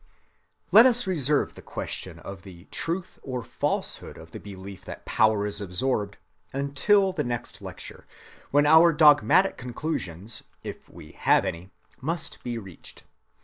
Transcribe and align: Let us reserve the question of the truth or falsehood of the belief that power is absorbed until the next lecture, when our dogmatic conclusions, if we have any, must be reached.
Let 0.71 0.87
us 0.87 1.05
reserve 1.05 1.53
the 1.53 1.61
question 1.61 2.17
of 2.17 2.41
the 2.41 2.65
truth 2.71 3.19
or 3.21 3.43
falsehood 3.43 4.17
of 4.17 4.31
the 4.31 4.39
belief 4.39 4.83
that 4.85 5.05
power 5.05 5.45
is 5.45 5.61
absorbed 5.61 6.17
until 6.51 7.13
the 7.13 7.23
next 7.23 7.61
lecture, 7.61 8.07
when 8.49 8.65
our 8.65 8.93
dogmatic 8.93 9.57
conclusions, 9.59 10.45
if 10.63 10.89
we 10.89 11.11
have 11.11 11.45
any, 11.45 11.69
must 12.01 12.41
be 12.43 12.57
reached. 12.57 13.03